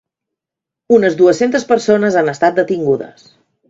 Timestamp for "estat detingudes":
2.37-3.33